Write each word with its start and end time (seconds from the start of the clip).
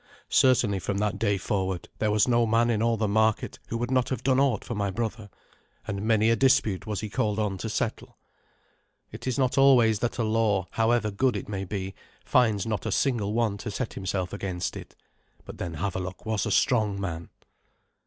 Certainly 0.29 0.79
from 0.79 0.97
that 0.97 1.19
day 1.19 1.37
forward 1.37 1.87
there 1.99 2.09
was 2.09 2.27
no 2.27 2.47
man 2.47 2.71
in 2.71 2.81
all 2.81 2.97
the 2.97 3.07
market 3.07 3.59
who 3.67 3.77
would 3.77 3.91
not 3.91 4.09
have 4.09 4.23
done 4.23 4.39
aught 4.39 4.63
for 4.65 4.73
my 4.73 4.89
brother, 4.89 5.29
and 5.85 6.01
many 6.01 6.31
a 6.31 6.35
dispute 6.35 6.87
was 6.87 7.01
he 7.01 7.07
called 7.07 7.37
on 7.37 7.59
to 7.59 7.69
settle. 7.69 8.17
It 9.11 9.27
is 9.27 9.37
not 9.37 9.59
always 9.59 9.99
that 9.99 10.17
a 10.17 10.23
law, 10.23 10.65
however 10.71 11.11
good 11.11 11.37
it 11.37 11.47
may 11.47 11.65
be, 11.65 11.93
finds 12.25 12.65
not 12.65 12.87
a 12.87 12.91
single 12.91 13.33
one 13.33 13.57
to 13.59 13.69
set 13.69 13.93
himself 13.93 14.33
against 14.33 14.75
it. 14.75 14.95
But 15.45 15.59
then 15.59 15.75
Havelok 15.75 16.25
was 16.25 16.47
a 16.47 16.51
strong 16.51 16.99
man. 16.99 17.29